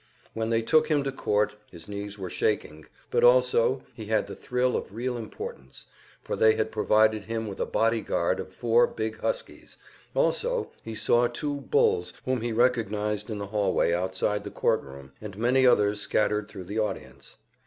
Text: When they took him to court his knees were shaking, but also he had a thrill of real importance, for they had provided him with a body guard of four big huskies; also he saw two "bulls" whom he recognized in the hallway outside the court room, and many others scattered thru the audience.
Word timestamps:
When 0.33 0.49
they 0.49 0.63
took 0.63 0.87
him 0.87 1.03
to 1.03 1.11
court 1.11 1.53
his 1.69 1.87
knees 1.87 2.17
were 2.17 2.31
shaking, 2.31 2.87
but 3.11 3.23
also 3.23 3.83
he 3.93 4.07
had 4.07 4.27
a 4.31 4.35
thrill 4.35 4.75
of 4.75 4.95
real 4.95 5.15
importance, 5.15 5.85
for 6.23 6.35
they 6.35 6.55
had 6.55 6.71
provided 6.71 7.25
him 7.25 7.45
with 7.45 7.59
a 7.59 7.67
body 7.67 8.01
guard 8.01 8.39
of 8.39 8.51
four 8.51 8.87
big 8.87 9.19
huskies; 9.19 9.77
also 10.15 10.71
he 10.81 10.95
saw 10.95 11.27
two 11.27 11.57
"bulls" 11.61 12.13
whom 12.25 12.41
he 12.41 12.51
recognized 12.51 13.29
in 13.29 13.37
the 13.37 13.45
hallway 13.45 13.93
outside 13.93 14.43
the 14.43 14.49
court 14.49 14.81
room, 14.81 15.11
and 15.21 15.37
many 15.37 15.67
others 15.67 16.01
scattered 16.01 16.47
thru 16.47 16.63
the 16.63 16.79
audience. 16.79 17.37